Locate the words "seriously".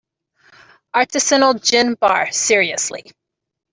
2.31-3.11